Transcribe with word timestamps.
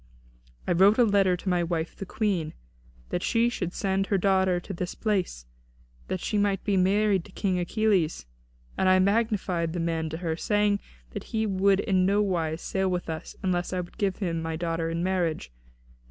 I 0.67 0.71
wrote 0.71 0.97
a 0.97 1.03
letter 1.03 1.37
to 1.37 1.47
my 1.47 1.63
wife 1.63 1.95
the 1.95 2.07
Queen, 2.07 2.55
that 3.09 3.21
she 3.21 3.49
should 3.49 3.71
send 3.71 4.07
her 4.07 4.17
daughter 4.17 4.59
to 4.59 4.73
this 4.73 4.95
place, 4.95 5.45
that 6.07 6.19
she 6.19 6.39
might 6.39 6.63
be 6.63 6.75
married 6.75 7.23
to 7.25 7.31
King 7.31 7.59
Achilles; 7.59 8.25
and 8.79 8.89
I 8.89 8.97
magnified 8.97 9.73
the 9.73 9.79
man 9.79 10.09
to 10.09 10.17
her, 10.17 10.35
saying 10.35 10.79
that 11.11 11.25
he 11.25 11.45
would 11.45 11.81
in 11.81 12.03
no 12.07 12.19
wise 12.19 12.63
sail 12.63 12.89
with 12.89 13.11
us 13.11 13.35
unless 13.43 13.73
I 13.73 13.81
would 13.81 13.99
give 13.99 14.15
him 14.15 14.41
my 14.41 14.55
daughter 14.55 14.89
in 14.89 15.03
marriage. 15.03 15.51